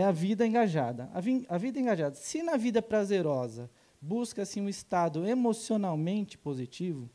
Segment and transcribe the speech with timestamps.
[0.00, 1.10] é a vida engajada.
[1.12, 2.14] A, vi, a vida engajada.
[2.14, 3.70] Se na vida prazerosa
[4.00, 7.10] busca-se um estado emocionalmente positivo,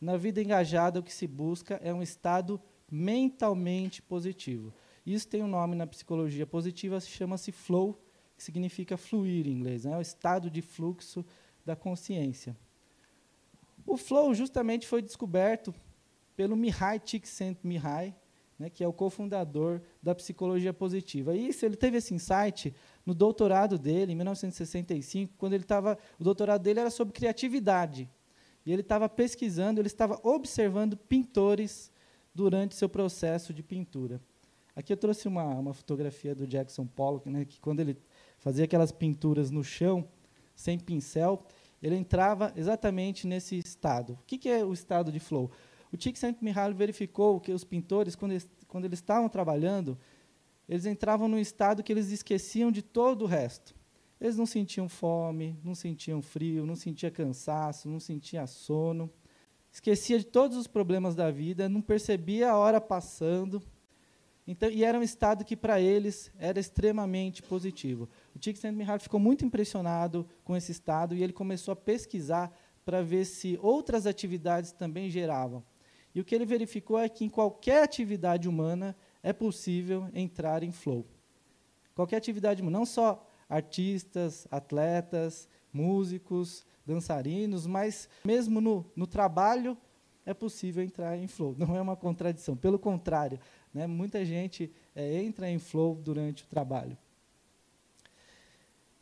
[0.00, 4.72] na vida engajada o que se busca é um estado mentalmente positivo.
[5.04, 8.02] Isso tem um nome na psicologia positiva, chama-se flow,
[8.36, 9.92] que significa fluir em inglês, né?
[9.92, 11.24] é o estado de fluxo
[11.64, 12.56] da consciência.
[13.86, 15.74] O flow justamente foi descoberto
[16.34, 18.14] pelo Mihai Csikszentmihalyi,
[18.60, 21.34] né, que é o cofundador da psicologia positiva.
[21.34, 22.74] E isso, ele teve esse insight
[23.06, 25.96] no doutorado dele, em 1965, quando ele estava.
[26.18, 28.06] O doutorado dele era sobre criatividade.
[28.66, 31.90] E ele estava pesquisando, ele estava observando pintores
[32.34, 34.20] durante seu processo de pintura.
[34.76, 37.96] Aqui eu trouxe uma, uma fotografia do Jackson Pollock, né, que quando ele
[38.38, 40.06] fazia aquelas pinturas no chão,
[40.54, 41.46] sem pincel,
[41.82, 44.12] ele entrava exatamente nesse estado.
[44.12, 45.50] O que, que é o estado de flow?
[45.92, 49.98] O Csikszentmihalyi verificou que os pintores, quando eles, quando eles estavam trabalhando,
[50.68, 53.74] eles entravam num estado que eles esqueciam de todo o resto.
[54.20, 59.10] Eles não sentiam fome, não sentiam frio, não sentiam cansaço, não sentiam sono.
[59.72, 63.62] Esquecia de todos os problemas da vida, não percebia a hora passando.
[64.46, 68.08] Então, e era um estado que, para eles, era extremamente positivo.
[68.34, 72.52] O Csikszentmihalyi ficou muito impressionado com esse estado e ele começou a pesquisar
[72.84, 75.64] para ver se outras atividades também geravam.
[76.14, 80.72] E o que ele verificou é que em qualquer atividade humana é possível entrar em
[80.72, 81.06] flow.
[81.94, 89.76] Qualquer atividade humana, não só artistas, atletas, músicos, dançarinos, mas mesmo no, no trabalho
[90.24, 91.54] é possível entrar em flow.
[91.58, 93.38] Não é uma contradição, pelo contrário,
[93.72, 96.96] né, muita gente é, entra em flow durante o trabalho.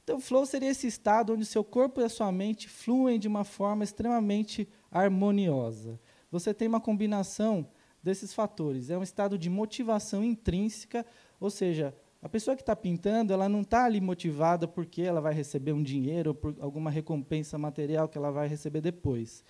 [0.04, 3.44] Então, flow seria esse estado onde seu corpo e a sua mente fluem de uma
[3.44, 6.00] forma extremamente harmoniosa.
[6.30, 7.68] Você tem uma combinação
[8.02, 8.90] desses fatores.
[8.90, 11.04] É um estado de motivação intrínseca,
[11.40, 15.32] ou seja, a pessoa que está pintando, ela não está ali motivada porque ela vai
[15.32, 19.44] receber um dinheiro ou por alguma recompensa material que ela vai receber depois,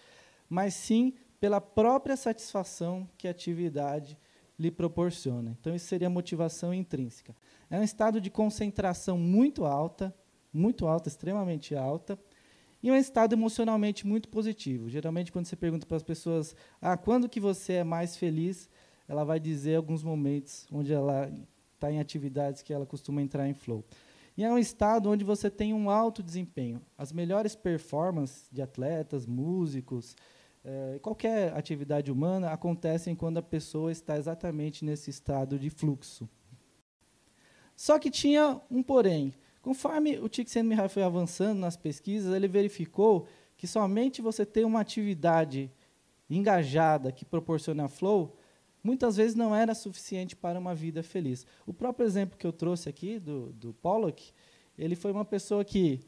[0.48, 4.18] mas sim pela própria satisfação que a atividade
[4.58, 5.56] lhe proporciona.
[5.58, 7.34] Então, isso seria motivação intrínseca.
[7.70, 10.14] É um estado de concentração muito alta,
[10.52, 12.18] muito alta, extremamente alta,
[12.82, 14.88] e um estado emocionalmente muito positivo.
[14.88, 18.68] Geralmente, quando você pergunta para as pessoas, ah, quando que você é mais feliz,
[19.08, 21.32] ela vai dizer alguns momentos onde ela
[21.74, 23.84] está em atividades que ela costuma entrar em flow.
[24.36, 26.80] E é um estado onde você tem um alto desempenho.
[26.96, 30.14] As melhores performances de atletas, músicos,
[30.64, 36.28] eh, qualquer atividade humana acontecem quando a pessoa está exatamente nesse estado de fluxo.
[37.74, 39.34] Só que tinha um porém.
[39.60, 43.26] Conforme o Csikszentmihalyi foi avançando nas pesquisas, ele verificou
[43.56, 45.70] que somente você ter uma atividade
[46.30, 48.36] engajada que proporciona flow,
[48.82, 51.46] muitas vezes não era suficiente para uma vida feliz.
[51.66, 54.32] O próprio exemplo que eu trouxe aqui do, do Pollock,
[54.78, 56.00] ele foi uma pessoa que,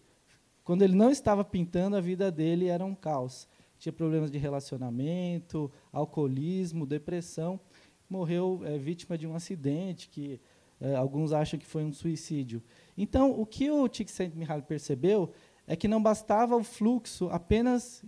[0.63, 3.49] quando ele não estava pintando, a vida dele era um caos.
[3.79, 7.59] Tinha problemas de relacionamento, alcoolismo, depressão.
[8.09, 10.41] Morreu é, vítima de um acidente que
[10.81, 12.63] é, alguns acham que foi um suicídio.
[13.03, 15.33] Então, o que o Csikszentmihalyi percebeu
[15.67, 18.05] é que não bastava o fluxo apenas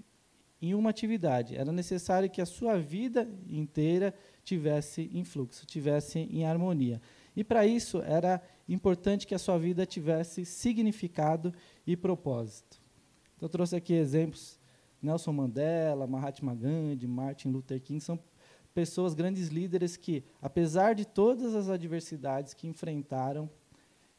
[0.60, 1.56] em uma atividade.
[1.56, 4.14] Era necessário que a sua vida inteira
[4.44, 7.00] tivesse em fluxo, tivesse em harmonia.
[7.34, 11.54] E para isso era importante que a sua vida tivesse significado
[11.86, 12.78] e propósito.
[13.34, 14.60] Então, eu trouxe aqui exemplos:
[15.00, 18.20] Nelson Mandela, Mahatma Gandhi, Martin Luther King são
[18.74, 23.48] pessoas, grandes líderes que, apesar de todas as adversidades que enfrentaram,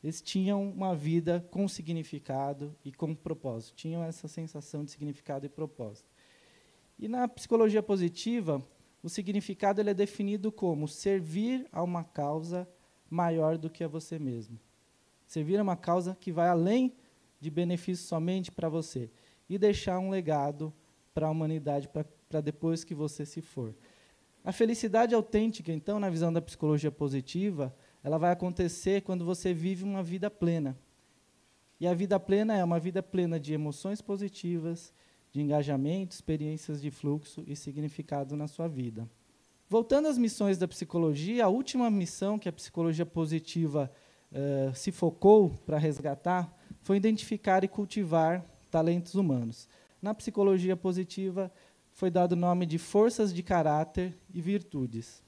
[0.04, 5.50] eles tinham uma vida com significado e com propósito, tinham essa sensação de significado e
[5.50, 6.10] propósito.
[7.00, 8.62] E na psicologia positiva,
[9.02, 12.68] o significado ele é definido como servir a uma causa
[13.10, 14.60] maior do que a você mesmo.
[15.26, 16.94] Servir a uma causa que vai além
[17.40, 19.10] de benefício somente para você
[19.50, 20.74] e deixar um legado
[21.14, 23.76] para a humanidade para depois que você se for.
[24.44, 29.84] A felicidade autêntica, então, na visão da psicologia positiva, ela vai acontecer quando você vive
[29.84, 30.78] uma vida plena.
[31.80, 34.94] E a vida plena é uma vida plena de emoções positivas,
[35.32, 39.10] de engajamento, experiências de fluxo e significado na sua vida.
[39.70, 43.92] Voltando às missões da psicologia, a última missão que a psicologia positiva
[44.32, 49.68] eh, se focou para resgatar foi identificar e cultivar talentos humanos.
[50.02, 51.52] Na psicologia positiva,
[51.92, 55.24] foi dado o nome de forças de caráter e virtudes.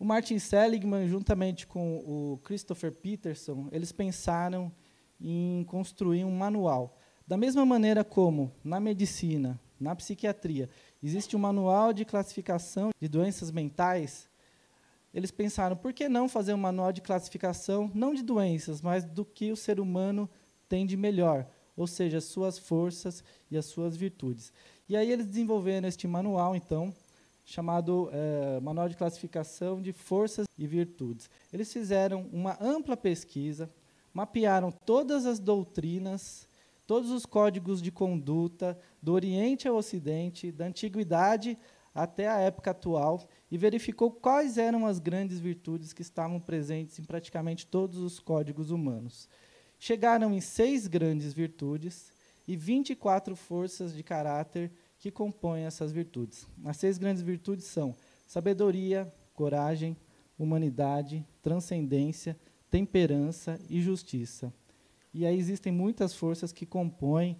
[0.00, 4.72] O Martin Seligman, juntamente com o Christopher Peterson, eles pensaram
[5.20, 6.96] em construir um manual.
[7.26, 10.70] Da mesma maneira como na medicina, na psiquiatria,
[11.02, 14.26] existe um manual de classificação de doenças mentais,
[15.12, 19.22] eles pensaram, por que não fazer um manual de classificação, não de doenças, mas do
[19.22, 20.30] que o ser humano
[20.66, 21.46] tem de melhor,
[21.76, 24.50] ou seja, as suas forças e as suas virtudes.
[24.88, 26.90] E aí eles desenvolveram este manual, então,
[27.50, 31.28] chamado é, Manual de Classificação de Forças e Virtudes.
[31.52, 33.68] Eles fizeram uma ampla pesquisa,
[34.14, 36.48] mapearam todas as doutrinas,
[36.86, 41.58] todos os códigos de conduta do Oriente ao Ocidente, da Antiguidade
[41.92, 47.04] até a época atual, e verificou quais eram as grandes virtudes que estavam presentes em
[47.04, 49.28] praticamente todos os códigos humanos.
[49.76, 52.12] Chegaram em seis grandes virtudes
[52.46, 54.70] e 24 forças de caráter
[55.00, 56.46] que compõem essas virtudes.
[56.64, 59.96] As seis grandes virtudes são sabedoria, coragem,
[60.38, 62.38] humanidade, transcendência,
[62.70, 64.52] temperança e justiça.
[65.12, 67.36] E aí existem muitas forças que compõem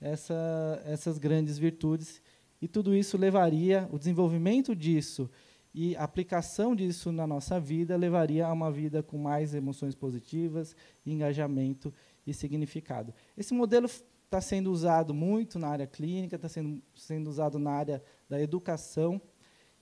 [0.00, 2.20] essa, essas grandes virtudes,
[2.60, 5.30] e tudo isso levaria, o desenvolvimento disso
[5.72, 10.74] e a aplicação disso na nossa vida levaria a uma vida com mais emoções positivas,
[11.04, 11.92] engajamento
[12.26, 13.14] e significado.
[13.36, 13.86] Esse modelo
[14.26, 19.20] está sendo usado muito na área clínica, está sendo, sendo usado na área da educação,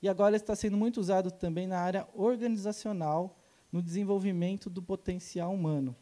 [0.01, 3.39] e agora está sendo muito usado também na área organizacional,
[3.73, 5.97] no desenvolvimento do potencial humano.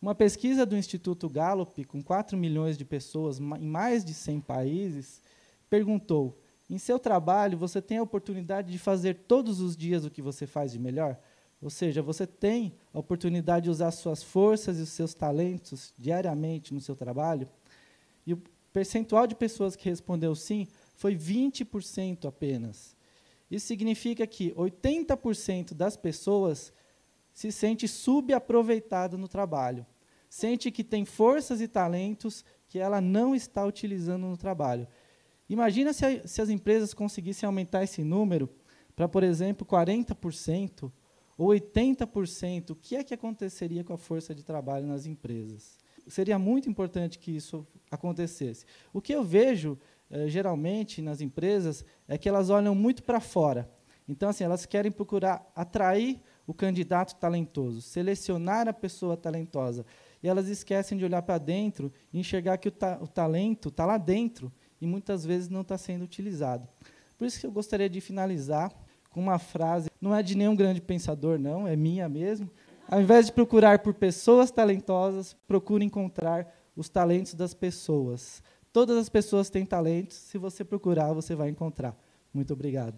[0.00, 5.22] Uma pesquisa do Instituto Gallup, com 4 milhões de pessoas em mais de 100 países,
[5.70, 6.38] perguntou:
[6.68, 10.46] em seu trabalho, você tem a oportunidade de fazer todos os dias o que você
[10.46, 11.18] faz de melhor?
[11.60, 16.74] Ou seja, você tem a oportunidade de usar suas forças e os seus talentos diariamente
[16.74, 17.48] no seu trabalho?
[18.26, 18.42] E o
[18.72, 22.96] percentual de pessoas que respondeu sim foi 20% apenas.
[23.50, 26.72] Isso significa que 80% das pessoas
[27.34, 29.86] se sente subaproveitada no trabalho.
[30.28, 34.88] Sente que tem forças e talentos que ela não está utilizando no trabalho.
[35.48, 38.48] Imagina se, a, se as empresas conseguissem aumentar esse número
[38.96, 40.90] para, por exemplo, 40%
[41.36, 42.70] ou 80%.
[42.70, 45.78] O que é que aconteceria com a força de trabalho nas empresas?
[46.06, 48.64] Seria muito importante que isso acontecesse.
[48.92, 49.78] O que eu vejo,
[50.10, 53.70] eh, geralmente, nas empresas, é que elas olham muito para fora.
[54.08, 59.86] Então, assim, elas querem procurar atrair o candidato talentoso, selecionar a pessoa talentosa.
[60.22, 63.84] E elas esquecem de olhar para dentro e enxergar que o, ta o talento está
[63.84, 66.68] lá dentro e muitas vezes não está sendo utilizado.
[67.16, 68.72] Por isso que eu gostaria de finalizar
[69.10, 72.50] com uma frase, não é de nenhum grande pensador, não, é minha mesmo,
[72.92, 76.46] ao invés de procurar por pessoas talentosas, procure encontrar
[76.76, 78.42] os talentos das pessoas.
[78.70, 81.96] Todas as pessoas têm talentos, se você procurar, você vai encontrar.
[82.34, 82.90] Muito obrigado.